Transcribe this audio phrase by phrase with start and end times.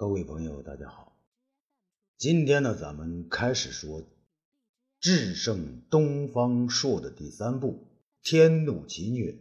[0.00, 1.14] 各位朋友，大家好。
[2.16, 4.00] 今天呢，咱们开始说
[4.98, 7.86] 《至圣东方朔》的第三部
[8.26, 9.32] 《天怒奇虐》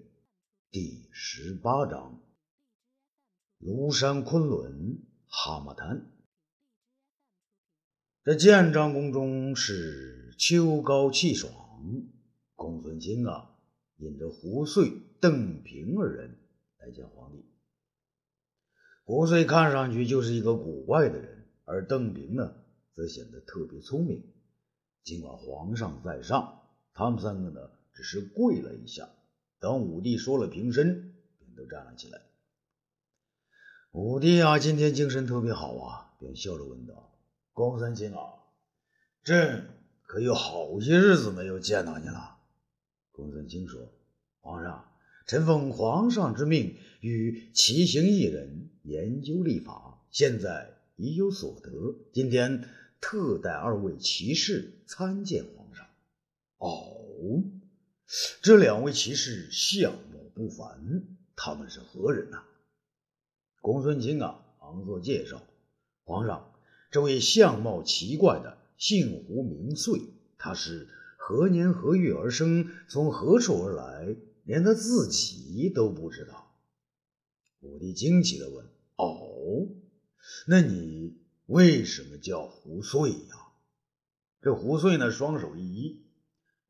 [0.70, 2.22] 第十八章
[3.66, 5.98] 《庐山昆仑蛤蟆滩》。
[8.26, 11.54] 这建章宫中是秋高气爽，
[12.56, 13.56] 公孙卿啊，
[13.96, 14.92] 引着胡遂、
[15.22, 16.38] 邓平二人
[16.80, 17.46] 来见皇帝。
[19.10, 22.54] 胡遂看上去就是一个古怪的人，而邓平呢，
[22.94, 24.24] 则显得特别聪明。
[25.04, 26.62] 尽管皇上在上，
[26.94, 29.10] 他们三个呢，只是跪了一下。
[29.60, 32.22] 等武帝说了平身，便都站了起来。
[33.94, 37.12] 武帝啊，今天精神特别好啊，便笑着问道
[37.52, 38.22] ：“公孙卿啊，
[39.24, 39.70] 朕
[40.04, 42.38] 可有好些日子没有见到你了？”
[43.12, 43.92] 公孙卿说
[44.40, 44.86] ：“皇上。”
[45.30, 51.94] 臣奉皇上之命，与齐行一人研究历法，现在已有所得。
[52.12, 52.68] 今天
[53.00, 55.86] 特带二位骑士参见皇上。
[56.58, 57.44] 哦，
[58.42, 61.04] 这两位骑士相貌不凡，
[61.36, 62.42] 他们是何人呐？
[63.62, 65.44] 公孙卿啊，忙作介绍。
[66.06, 66.52] 皇上，
[66.90, 70.02] 这位相貌奇怪的，姓胡名遂，
[70.40, 74.16] 他是何年何月而生，从何处而来？
[74.50, 76.56] 连他自己都不知道。
[77.60, 78.66] 武帝惊奇地问
[78.98, 79.68] ：“哦，
[80.48, 83.36] 那你为什么叫胡遂呀？”
[84.42, 85.98] 这胡遂呢，双手一揖：“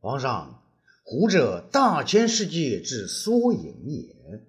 [0.01, 0.61] 皇上，
[1.03, 4.41] 胡者，大千世界之缩影也；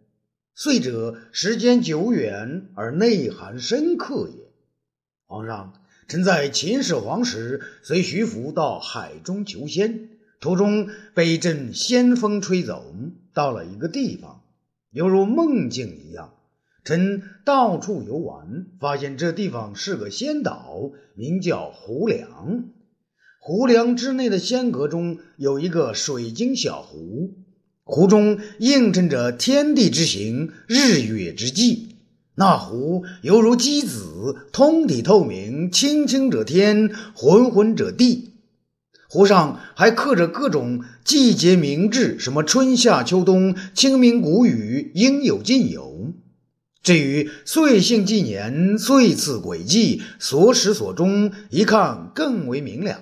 [0.57, 4.51] 遂者，时间久远而内涵深刻也。
[5.27, 10.09] 皇上，臣在秦始皇时，随徐福到海中求仙。”
[10.41, 12.83] 途中被一阵仙风吹走，
[13.35, 14.41] 到了一个地方，
[14.91, 16.33] 犹如梦境一样。
[16.83, 22.65] 臣到处游玩，发现这地方是个仙岛，名叫胡梁。
[23.39, 27.35] 胡梁之内的仙阁中有一个水晶小湖，
[27.85, 31.97] 湖中映衬着天地之行、日月之际。
[32.35, 38.30] 那湖犹如鸡子，通体透明，清清者天，浑浑者地。
[39.13, 46.13] 湖上还刻着各种季节名志，什么春夏秋冬、清明谷雨，应有尽有。
[46.81, 53.01] 至于岁幸纪年、岁次轨迹、所始所终，一看更为明了。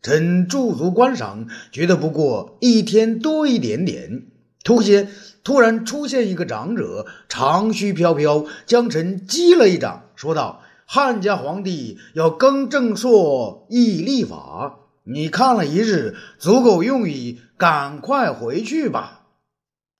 [0.00, 4.26] 臣驻足观赏，觉得不过一天多一点点。
[4.62, 5.08] 突间，
[5.42, 17.40] 突然出现一个长者，长须飘飘，将臣击了一掌，说道：“汉家皇帝要更正朔，议立法。”你看了一日，足够用矣。
[17.58, 19.28] 赶快回去吧。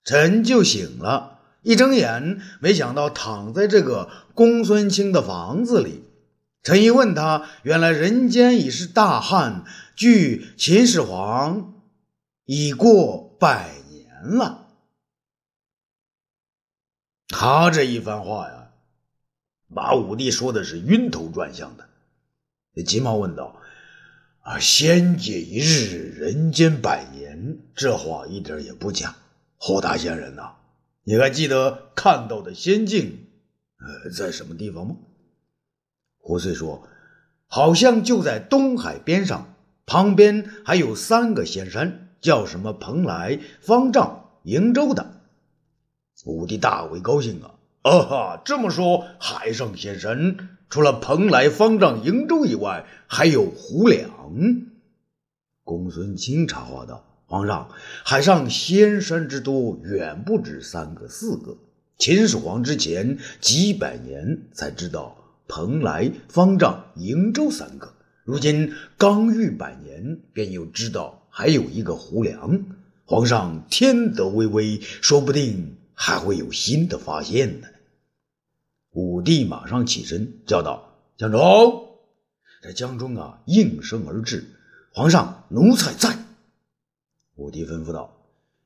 [0.02, 6.02] 臣就醒了，一睁眼，没想到躺在这个公孙卿的房子里。
[6.64, 9.64] 臣一问他，原来人间已是大旱，
[9.94, 11.74] 距秦始皇
[12.46, 14.66] 已过百年了。
[17.28, 18.70] 他这一番话呀，
[19.72, 21.88] 把武帝说的是晕头转向的。
[22.82, 23.54] 急忙问道。
[24.42, 29.14] 啊，仙界一日，人间百年，这话一点也不假。
[29.56, 30.54] 侯大仙人呐，
[31.04, 33.28] 你还记得看到的仙境，
[33.78, 34.96] 呃，在什么地方吗？
[36.18, 36.88] 胡遂说，
[37.46, 39.54] 好像就在东海边上，
[39.86, 45.20] 旁边还有三个仙山，叫什么蓬莱、方丈、瀛洲的。
[46.24, 47.54] 武帝大为高兴啊！
[47.82, 50.36] 啊哈，这么说，海上仙山。
[50.70, 54.08] 除了蓬莱、方丈、瀛洲以外，还有胡梁。
[55.64, 57.70] 公孙卿插话道：“皇上，
[58.04, 61.58] 海上仙山之多，远不止三个、四个。
[61.98, 65.16] 秦始皇之前几百年才知道
[65.48, 72.64] 蓬莱、方丈、瀛洲三个，如今刚遇百年，便又知道还有一个胡梁。
[73.04, 77.66] 皇上天德巍巍，说不定还会有新的发现呢。”
[78.92, 81.88] 武帝马上起身叫道：“江中！”
[82.62, 84.44] 这江中啊应声而至。
[84.92, 86.14] 皇上，奴才在。
[87.36, 88.14] 武帝吩咐道：“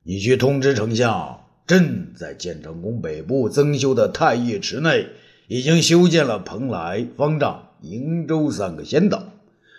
[0.02, 5.06] 你去通知丞相，朕在建成宫北部增修的太液池内，
[5.46, 9.22] 已经修建了蓬莱、方丈、瀛洲三个仙岛。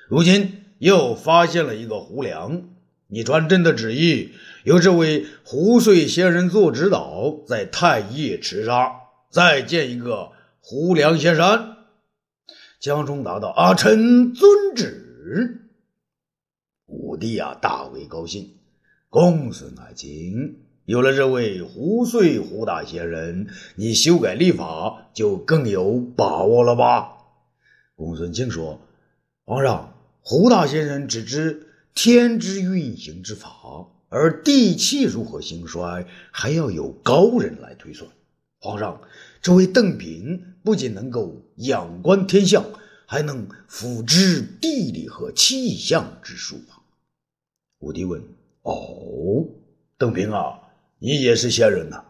[0.07, 2.61] 如今又发现了一个胡梁。
[3.09, 4.31] 你传朕的旨意，
[4.63, 8.95] 由这位胡遂仙人做指导，在太液池上
[9.29, 10.29] 再建一个。”
[10.69, 11.77] 胡梁先生，
[12.81, 15.61] 江中答道：“啊，臣遵旨。”
[16.87, 18.49] 武帝啊，大为高兴。
[19.07, 23.47] 公孙爱卿，有了这位胡遂胡大仙人，
[23.77, 27.13] 你修改历法就更有把握了吧？
[27.95, 28.81] 公孙卿说
[29.47, 31.65] ：“皇上，胡大仙人只知
[31.95, 38.11] 天之运行之法，而地气如何兴衰，还要有高人来推算。
[38.59, 39.01] 皇上，
[39.41, 42.65] 这位邓平不仅能够仰观天象，
[43.05, 46.81] 还能辅知地理和气象之术啊！”
[47.79, 48.21] 武帝问
[48.63, 49.45] ：“哦，
[49.97, 50.59] 邓平啊，
[50.99, 52.03] 你也是仙人呐？”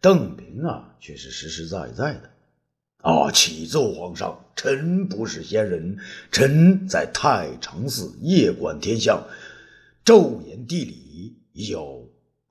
[0.00, 2.30] 邓平啊，却是实实在在的。
[2.98, 3.30] 啊！
[3.30, 5.98] 启奏皇上，臣不是仙人，
[6.32, 9.24] 臣在太常寺夜观天象，
[10.04, 12.10] 昼研地理，已有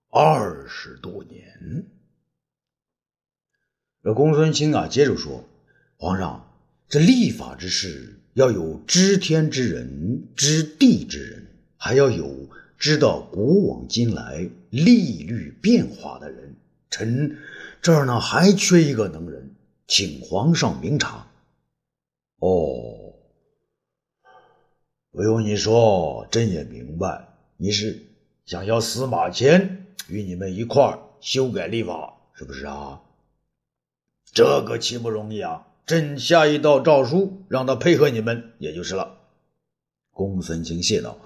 [0.09, 1.85] 二十多年。
[4.07, 5.43] 这公孙卿啊，接着说
[5.99, 6.49] ：“皇上，
[6.87, 11.45] 这立法之事，要有知天之人，知地之人，
[11.75, 16.55] 还要有知道古往今来利率变化的人。
[16.89, 17.37] 臣
[17.81, 19.53] 这儿呢，还缺一个能人。”
[19.87, 21.27] 请皇上明察。
[22.39, 23.13] 哦，
[25.11, 27.27] 不用你说，朕也明白，
[27.57, 28.05] 你是
[28.45, 33.01] 想要司马迁与你们一块儿修改立法，是不是啊？
[34.33, 35.67] 这个岂不容易啊？
[35.85, 39.19] 朕下一道诏书，让他配合你们，也就是了。
[40.11, 41.17] 公孙卿谢道：“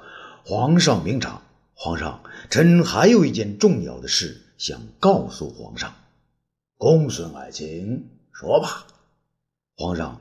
[0.45, 1.41] 皇上明察。
[1.73, 5.95] 皇上，臣还有一件重要的事想告诉皇上。”
[6.77, 8.07] 公孙爱卿。
[8.33, 8.87] 说吧，
[9.75, 10.19] 皇上，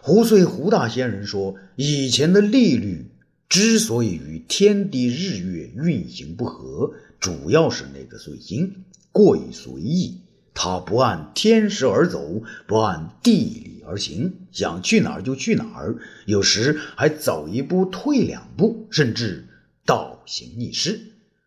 [0.00, 3.10] 胡遂胡大仙人说，以前的利率
[3.50, 10.20] 之所以与天地日月运行不合，主要是那个岁星过于随意，
[10.54, 19.48] 他不按天时而走，不按地理而行，想去哪儿就去哪儿，有时还走一步退两步，甚至
[19.84, 21.00] 倒行逆施，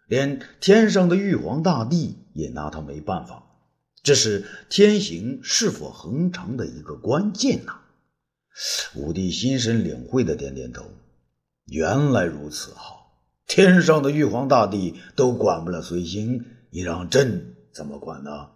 [0.07, 3.44] 连天上的玉皇大帝也拿他没办法。
[4.04, 7.80] 这是天行是否恒长的一个关键呐！
[8.95, 10.83] 武帝心神领会的点点头。
[11.65, 12.95] 原来如此哈！
[13.48, 18.50] 天上的玉皇大帝都管不了随星，你让朕怎么管呢？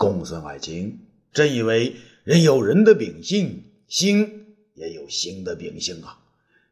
[0.00, 0.98] 公孙爱卿，
[1.30, 1.94] 朕以为
[2.24, 6.20] 人有人的秉性，星也有星的秉性啊！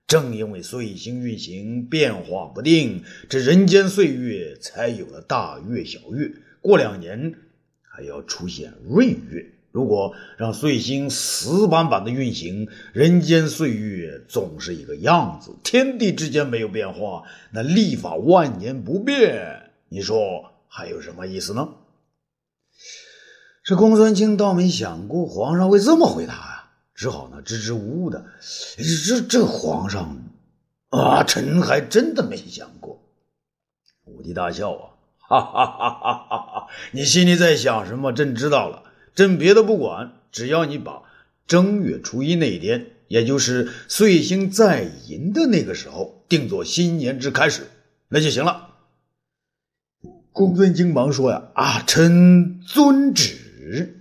[0.07, 6.33] 正因为岁星运行变化不定，这人间岁月才有了大月小月。
[6.63, 7.35] 过两年。
[7.83, 9.45] 还要出现闰月。
[9.73, 21.69] 如果让岁星死板板的运行，人间岁月总是一个样子，天地之间没有变化，那历法万年不变，你说还有什么意思呢？
[23.69, 28.25] 这公孙卿倒没想过皇上会这么回答呀，只好呢支支吾吾的。
[29.05, 30.23] 这这皇上
[30.89, 32.99] 啊，臣还真的没想过。
[34.07, 34.97] 武帝大笑啊。
[35.19, 36.67] 哈哈哈哈哈哈！
[36.93, 38.11] 你心里在想什么？
[38.11, 38.85] 朕知道了。
[39.15, 41.03] 朕别的不管，只要你把
[41.47, 47.67] 正月初一那一天，也就是岁星在寅的那个时候，定做新年之开始，
[48.09, 48.71] 那就行了。
[50.33, 54.01] 公孙卿忙说：“呀，啊，臣遵旨。”日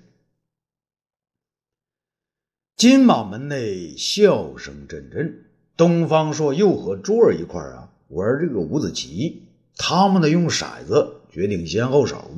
[2.77, 5.43] 金马门内笑声阵阵，
[5.75, 9.43] 东方朔又和珠儿一块儿啊玩这个五子棋。
[9.75, 12.31] 他们呢用骰子决定先后手。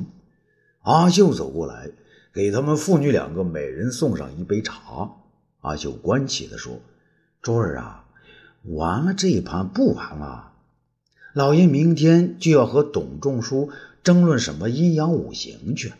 [0.80, 1.90] 阿秀走过来，
[2.32, 5.12] 给他们父女两个每人送上一杯茶。
[5.60, 6.80] 阿秀关切地说
[7.42, 8.06] ：“珠儿啊，
[8.64, 10.52] 完了这一盘不完了。
[11.32, 13.70] 老爷明天就要和董仲舒
[14.02, 15.92] 争论什么阴阳五行去，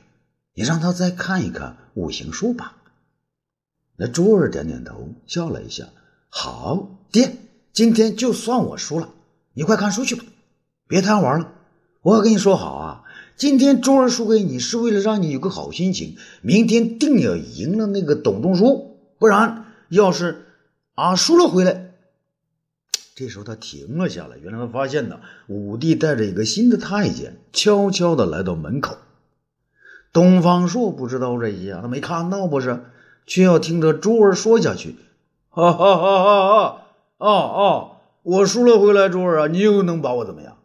[0.55, 2.77] 你让他再看一看五行书吧。”
[3.97, 5.89] 那珠儿点点头，笑了一下
[6.31, 7.37] ：“好，爹，
[7.73, 9.11] 今天就算我输了，
[9.53, 10.25] 你快看书去吧。”
[10.89, 11.53] 别贪玩了，
[12.03, 13.05] 我跟你说好啊，
[13.37, 20.47] 今天周儿输给你是为了让你有个好心情，明天定要赢了那个董仲舒，不然要是
[20.95, 21.95] 啊输了回来。
[23.15, 28.97] 这时候他停了下来，原来他发现呢，武帝带着一个新的太监悄悄的来到门口。
[30.13, 32.85] 东方朔不知道这些，他没看到不是，
[33.27, 34.97] 却要听着珠儿说下去。
[35.51, 36.83] 哈哈哈哈哈！
[37.19, 37.91] 啊啊，
[38.23, 40.57] 我输了回来，珠儿啊，你又能把我怎么样？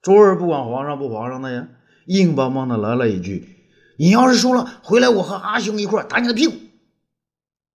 [0.00, 1.68] 珠儿不管皇上不皇上的呀，
[2.06, 3.66] 硬邦邦的来了一句
[3.98, 6.54] ：“你要是输了，回来我和阿兄一块打你的屁股。”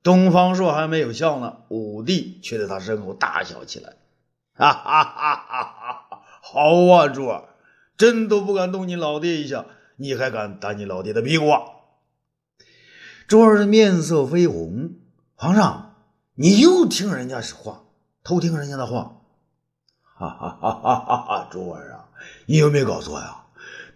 [0.03, 3.93] 东方朔还没有笑呢，武帝却在他身后大笑起来
[4.55, 5.63] ：“哈哈哈哈
[6.09, 6.21] 哈！
[6.41, 7.43] 好啊，珠儿，
[7.97, 9.65] 朕都不敢动你老爹一下，
[9.97, 11.45] 你还敢打你老爹的屁股？”
[13.27, 14.95] 珠儿的面色绯红
[15.35, 15.95] ：“皇上，
[16.35, 17.83] 你又听人家话，
[18.23, 19.21] 偷听人家的话。”
[20.15, 21.50] 哈哈哈哈哈哈！
[21.51, 22.05] 珠儿啊！
[22.45, 23.45] 你有没有搞错呀？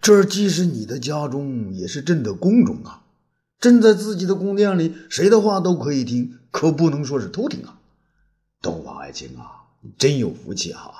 [0.00, 3.02] 这既是你的家中，也是朕的宫中啊！
[3.60, 7.78] 朕在自己的宫殿里，谁的话都可以听，可不能说是偷听啊。
[8.60, 10.90] 东方爱卿啊，你真有福气啊！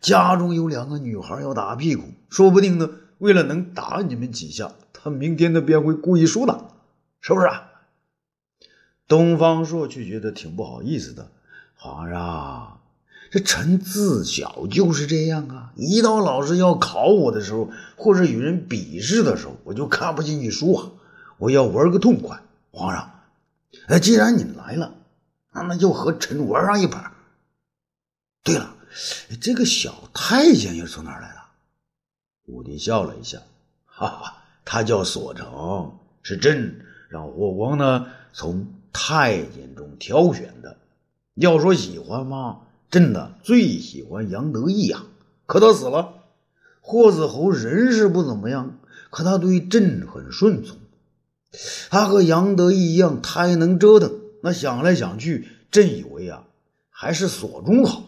[0.00, 2.88] 家中有两个女孩要打屁股，说不定呢，
[3.22, 6.70] 为了能打你们几下，他明天呢便会故意输的，
[7.20, 7.70] 是不是啊？
[9.06, 11.30] 东方朔却觉得挺不好意思的，
[11.76, 12.80] 皇上。
[13.30, 15.72] 这臣自小就是这样啊！
[15.76, 20.90] 一到老师要考我的时候，或者与人比试的时候，我就看不进去书啊！
[21.38, 22.42] 我要玩个痛快。
[22.72, 23.20] 皇上，
[23.86, 24.94] 哎，既然你来了，
[25.52, 27.12] 那那就和臣玩上一盘。
[28.42, 28.74] 对了，
[29.40, 31.41] 这个小太监又从哪来的？
[32.52, 33.38] 武帝笑了一下，
[33.86, 35.92] 哈哈，他叫索成，
[36.22, 40.76] 是朕让霍光呢从太监中挑选的。
[41.34, 42.60] 要说喜欢吗？
[42.90, 45.02] 朕呢最喜欢杨得意呀，
[45.46, 46.14] 可他死了。
[46.82, 48.78] 霍子侯人是不怎么样，
[49.10, 50.76] 可他对朕很顺从。
[51.90, 54.12] 他和杨得意一样，太能折腾。
[54.42, 56.44] 那想来想去，朕以为啊，
[56.90, 58.02] 还是索中好，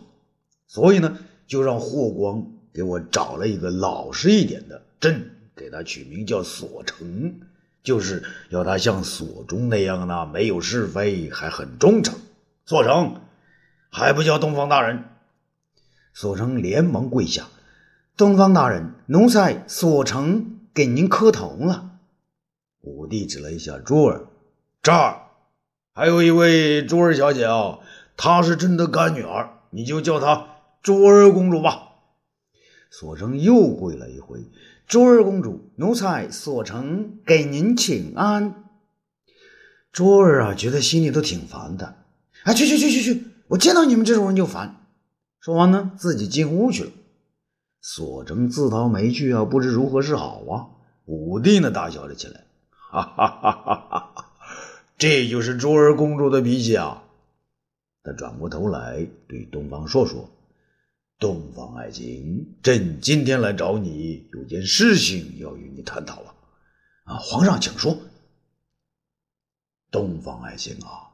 [0.66, 4.82] 所以呢，就让霍光给我找了一个老实一点的。
[5.00, 7.34] 朕给他取名叫索成，
[7.82, 12.18] 就是要他像索中那样呢，没有是非，还很忠诚。
[12.66, 13.22] 索成。
[13.90, 15.04] 还不叫东方大人？
[16.12, 17.46] 索成连忙跪下
[18.18, 21.92] ：“东方大人，奴才索成给您磕头了。”
[22.82, 24.26] 武帝指了一下珠儿
[24.82, 25.28] ：“这儿
[25.94, 27.78] 还有一位珠儿小姐啊，
[28.16, 30.44] 她是朕的干女儿，你就叫她
[30.82, 31.90] 珠儿公主吧。”
[32.96, 34.38] 索成又跪了一回
[34.86, 38.62] ：“珠儿公主，奴才索成给您请安。”
[39.90, 41.96] 珠儿啊，觉得心里都挺烦的。
[42.44, 43.24] 哎，去去去去去！
[43.48, 44.86] 我见到你们这种人就烦。
[45.40, 46.90] 说完呢，自己进屋去了。
[47.80, 50.70] 索成自讨没趣啊，不知如何是好啊。
[51.06, 54.30] 武帝呢，大笑了起来，哈哈哈哈哈！
[54.96, 57.02] 这就是珠儿公主的脾气啊。
[58.04, 60.30] 他转过头来对东方朔说
[61.18, 66.34] ：“东方爱卿，朕今天来找你，有件事情要与你探讨啊。
[67.04, 67.96] 啊，皇上，请说。
[69.90, 71.10] 东方爱卿啊。”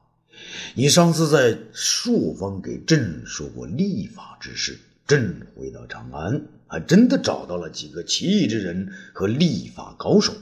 [0.74, 10.32] 你上次在朔方给朕说过立法之事，朕回到长安，还真的找到了几个奇异之人和立法高手。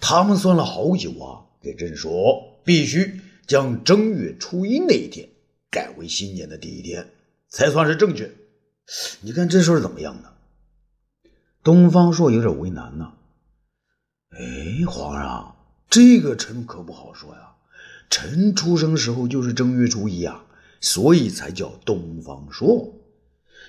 [0.00, 5.28] 他们算了好久啊，给朕说必须将正月初一那一天
[5.70, 7.06] 改为新年的第一天，
[7.48, 8.30] 才算是正确。
[9.20, 10.28] 你看这事儿怎么样呢？
[11.62, 13.12] 东方朔有点为难呢。
[14.30, 15.56] 哎，皇上，
[15.88, 17.54] 这个臣可不好说呀。
[18.10, 20.44] 臣出生时候就是正月初一啊，
[20.80, 22.92] 所以才叫东方朔。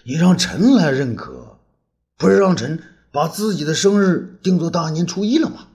[0.04, 1.60] 你让臣来认可，
[2.18, 5.68] 不是让臣把自己的生日定做大年初一了吗？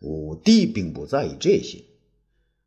[0.00, 1.84] 武帝并不在意这些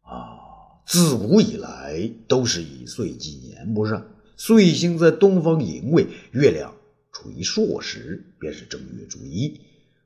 [0.01, 4.01] 啊，自古以来都是以岁纪年，不是？
[4.43, 6.73] 岁星在东方寅位，月亮
[7.11, 9.61] 处于朔时，便是正月初一。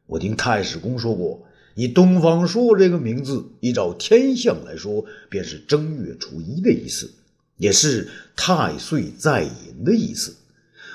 [0.08, 1.48] 我听太史公说过。
[1.74, 7.13] 以东方朔这个名字，依照天象来说，便是正月初一的意思，
[7.56, 10.36] 也是太岁在寅的意思。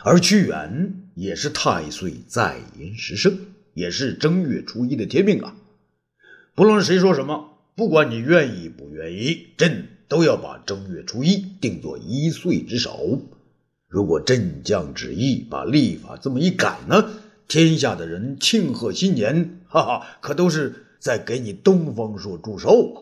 [0.04, 3.38] 而屈原也是太岁在寅时生，
[3.72, 5.56] 也是正月初一的天命啊。
[6.54, 13.22] 不论谁说什么，不管你愿意不愿意，朕都要把正月初一定做一岁之首。
[13.86, 17.10] 如果朕将旨意把历法这么一改呢？
[17.46, 22.96] 天下的人庆贺新年，哈哈，可都是在给你东方朔祝寿啊。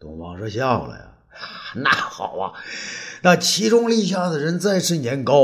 [0.00, 1.18] 东方朔笑了呀，
[1.76, 2.52] 那好啊，
[3.22, 5.36] 那其中立下的人再吃年糕，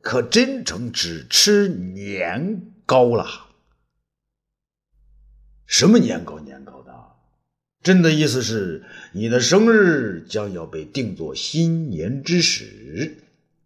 [0.00, 3.26] 可真成只吃年糕了。
[5.66, 6.38] 什么年糕？
[6.40, 6.77] 年糕？
[7.88, 13.16] 朕的意思是，你的生日将要被定作新年之始。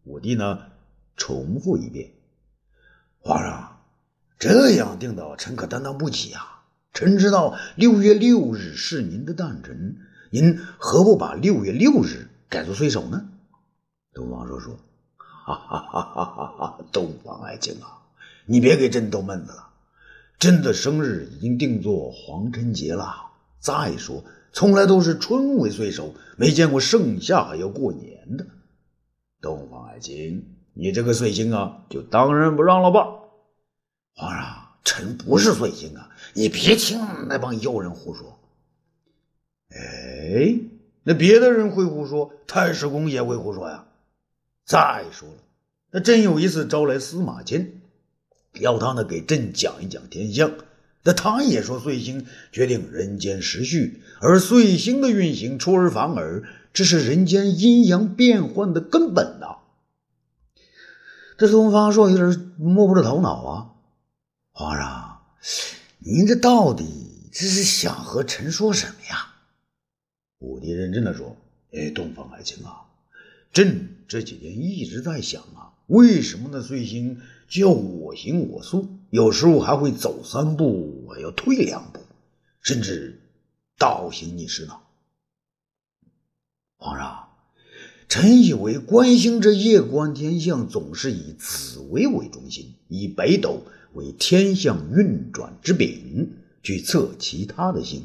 [0.04, 0.60] 武帝呢，
[1.16, 2.12] 重复一遍。
[3.18, 3.80] 皇上，
[4.38, 6.62] 这样定的，臣可担当不起啊！
[6.92, 9.96] 臣知道六月六日是您的诞辰，
[10.30, 13.28] 您何不把六月六日改作岁首呢？
[14.14, 14.78] 东方朔说
[15.18, 16.84] ：“哈哈哈哈哈哈！
[16.92, 18.06] 东方爱卿啊，
[18.46, 19.70] 你别给朕逗闷子了。
[20.38, 23.31] 朕的生日已经定做黄辰节了。
[23.62, 28.44] 再说，从来都是春为岁首，没见过盛夏还要过年的。
[29.40, 33.06] 东方爱卿。”你这个岁星啊，就当仁不让了吧！
[34.14, 38.38] 皇上，臣不是岁星啊，你别听那帮妖人胡说。
[39.68, 40.58] 哎，
[41.02, 43.84] 那别的人会胡说，太史公也会胡说呀。
[44.64, 45.34] 再说了，
[45.90, 47.82] 那朕有一次招来司马迁，
[48.54, 50.50] 要他呢给朕讲一讲天象，
[51.04, 59.56] 那他也说，岁星决定人间时序，而岁星的运行出尔反尔，这是人间阴阳变换的根本呐。
[61.36, 63.72] 这东方朔有点摸不着头脑啊。
[64.52, 65.22] 皇上，
[65.98, 66.86] 您这到底
[67.32, 69.34] 这是想和臣说什么呀？
[70.38, 71.36] 武帝认真的说
[71.74, 72.86] ：“哎，东方爱卿啊，
[73.52, 82.00] 朕这几天一直在想啊，为什么那岁星就要我行我素？”有时候还会走三步，还要退两步，
[82.62, 83.20] 甚至
[83.76, 84.72] 倒行逆施呢。
[86.78, 87.28] 皇上，
[88.08, 96.30] 臣以为观星这夜观天象总是以紫微为中心，以北斗为天象运转之柄，
[96.62, 98.04] 去测其他的星。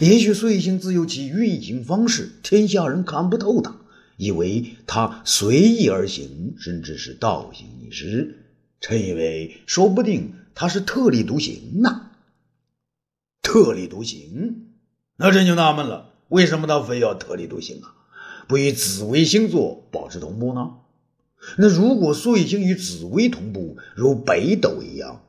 [0.00, 3.76] 也许岁星自有其运行方式，天下人看不透它，
[4.16, 8.39] 以为它随意而行，甚至是倒行逆施。
[8.80, 12.10] 臣以为，说不定他是特立独行呢。
[13.42, 14.68] 特立独行，
[15.16, 17.94] 那朕就纳闷了，为什么他非要特立独行啊？
[18.48, 20.78] 不与紫微星座保持同步呢？
[21.56, 25.22] 那如果岁星与紫微同步，如北斗一样，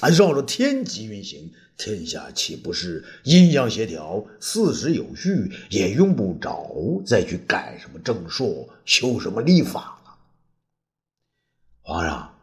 [0.00, 10.18] 按绕着天极运行，天下岂不是阴阳协调、四时有序，也用不着再去改什么正朔、修什么历法了？
[11.82, 12.35] 皇上。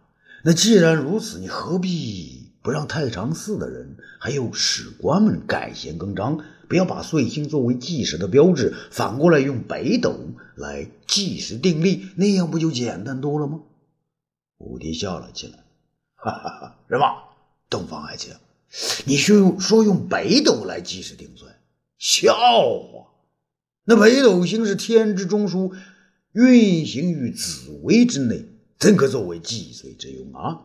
[0.45, 10.13] 那既然如此，你何必不让太常寺的人还有史官们改弦更张，不要把岁星作为计时的标志，反过来用北斗
[10.55, 13.61] 来计时定历，那样不就简单多了吗？
[14.57, 15.59] 武帝笑了起来，
[16.15, 16.79] 哈哈哈！
[16.89, 17.05] 什么？
[17.69, 18.33] 东方爱卿，
[19.05, 21.55] 你说说用北斗来计时定算，
[21.97, 23.07] 笑话！
[23.85, 25.73] 那北斗星是天之中枢，
[26.33, 28.45] 运行于紫微之内。
[28.79, 30.61] 怎可作为祭岁之用啊？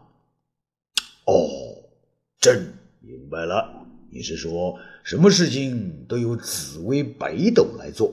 [1.25, 1.85] 哦，
[2.41, 3.87] 朕明白了。
[4.11, 8.13] 你是说，什么事情都由紫薇北斗来做，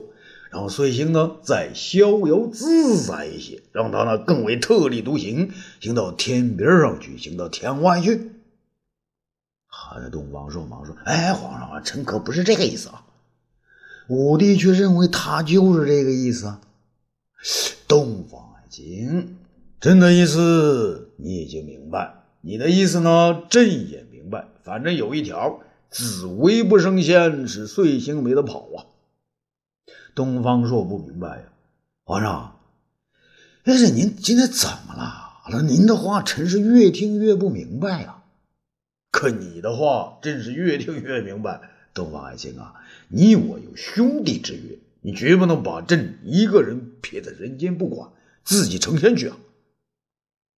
[0.50, 8.32] 然后岁星呢再逍遥自在一些，让他呢更为特立独行，行到天边上去，行到天外去。
[9.66, 13.06] 好的，东方朔忙说：“哎，皇上啊，臣可不是这个意思啊。”
[14.08, 16.60] 武帝却认为他就是这个意思啊。
[17.88, 19.35] 东方爱卿。
[19.78, 23.42] 朕的意思你已经明白，你的意思呢？
[23.50, 24.48] 朕也明白。
[24.64, 25.60] 反正有一条，
[25.90, 28.88] 紫薇不升仙，是岁星没得跑啊。
[30.14, 31.42] 东方朔不明白呀，
[32.04, 32.58] 皇上，
[33.64, 35.60] 这是您今天怎么了？
[35.62, 38.22] 您的话，臣是越听越不明白呀。
[39.12, 41.60] 可你的话，朕是越听越明白。
[41.92, 42.74] 东方爱卿啊，
[43.08, 48.10] 你我有兄弟之约，你绝不能把朕一个人撇在人间不管，
[48.42, 49.36] 自己成仙去啊。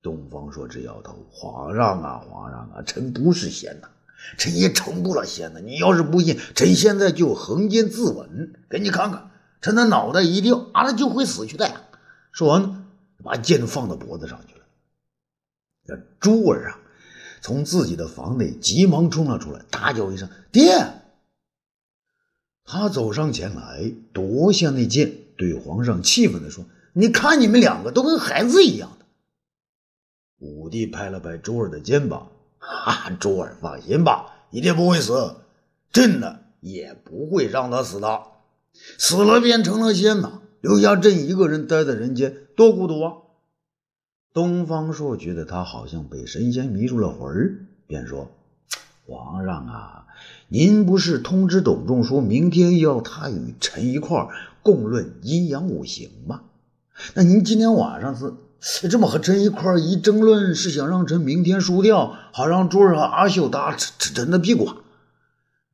[0.07, 3.89] 东方朔直摇头：“皇上啊，皇上啊，臣不是仙呐，
[4.37, 5.59] 臣也成不了仙呐。
[5.59, 9.31] 你要是不信，臣现在就横剑自刎，给你看看。
[9.59, 11.81] 臣的脑袋一掉，啊，就会死去的呀。”
[12.31, 12.85] 说完，
[13.21, 14.61] 把剑放到脖子上去了。
[15.85, 16.79] 这珠儿啊，
[17.41, 20.71] 从自己的房内急忙冲了出来，大叫一声：“爹！”
[22.63, 26.63] 他走上前来，夺下那剑，对皇上气愤地说
[26.95, 28.91] ：“你看你们两个都跟孩子一样。”
[30.39, 35.35] 武帝拍了拍珠儿的肩膀，哈，珠儿放心吧，一定不会死，
[35.91, 38.21] 朕呢也不会让他死的，
[38.99, 43.13] 死了便成了仙呐，留下朕一个人待在人间，多孤独啊！
[44.31, 48.29] 东方朔觉得他好像被神仙迷住了魂儿，便说
[49.07, 50.05] ：“皇上啊，
[50.49, 54.27] 您不是通知董仲舒，明天要他与臣一块
[54.61, 56.41] 共论阴阳五行吗？
[57.15, 58.31] 那您今天晚上是？”
[58.89, 64.69] 这么和朕一块儿一争论，是想让朕明天输掉，好让珠儿和阿秀打吃吃朕的屁股。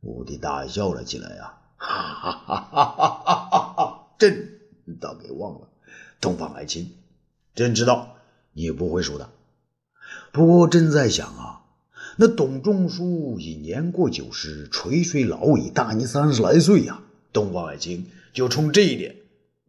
[0.02, 4.08] 武帝大笑了起来呀，哈哈哈哈哈哈哈！
[4.19, 4.60] 朕
[5.00, 5.69] 倒给忘了，
[6.19, 6.91] 东方爱卿，
[7.56, 8.15] 朕知道
[8.52, 9.30] 你不会输的。
[10.34, 11.62] 不过朕在想啊，
[12.17, 17.00] 那董仲舒已年过九十，垂垂老矣，大你三十来岁呀。
[17.32, 19.15] 东方爱卿，就冲这一点，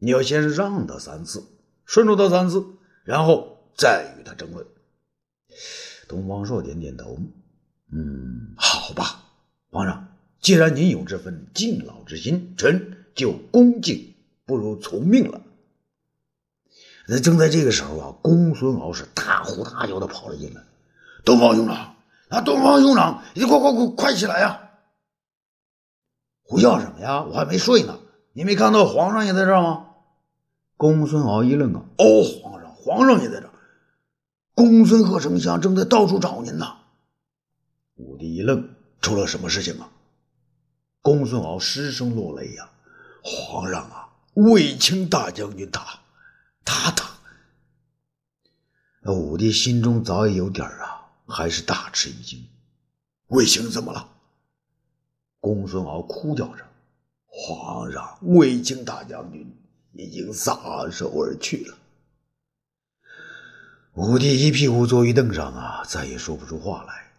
[0.01, 1.45] 你要先让他三次，
[1.87, 2.65] 顺着他三次。
[3.05, 4.67] 然后再与他争论。
[6.09, 7.17] 东方朔点点头，
[7.93, 9.23] 嗯，好吧，
[9.71, 10.09] 皇上，
[10.41, 14.15] 既然您有这份敬老之心，臣就恭敬
[14.45, 15.41] 不如从命了。
[17.07, 20.63] 那正在这个时候啊，公孙敖是大呼大叫的跑了进来。
[21.25, 21.97] 东方兄长，
[22.29, 24.71] 啊，东方兄长，你快快快快起来呀！
[26.43, 27.23] 胡叫什么呀？
[27.25, 28.01] 我还没睡呢。
[28.33, 29.87] 你没看到皇上也在这儿吗？
[30.77, 32.05] 公孙敖一愣啊，哦，
[32.85, 33.23] 皇上。
[33.23, 33.51] 也在这儿，
[34.55, 36.77] 公孙贺丞相正在到处找您呢。
[37.95, 38.69] 武帝一愣，
[39.01, 39.91] 出了什么事情啊？
[41.01, 42.69] 公孙敖失声落泪呀！
[43.23, 46.01] 皇上啊，卫青大将军他
[46.63, 47.11] 他他……
[49.11, 52.47] 武帝心中早已有点啊，还是大吃一惊。
[53.29, 54.09] 卫青怎么了？
[55.41, 56.65] 公孙敖哭叫着
[57.27, 59.51] ：“皇上，卫青大将军
[59.93, 61.79] 已经撒手而去了。”
[63.95, 67.13] 武帝一屁股坐于凳上啊，再也说不出话来。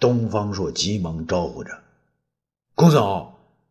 [0.00, 1.80] 东方朔急忙招呼着
[2.74, 2.98] ：“公子，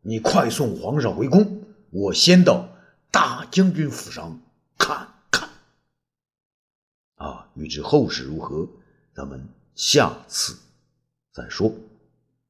[0.02, 2.70] 你快送皇上回宫，我先到
[3.12, 4.40] 大将军府上
[4.78, 5.50] 看看。”
[7.16, 8.66] 啊，欲知后事如何，
[9.14, 10.58] 咱们下次
[11.34, 11.70] 再说。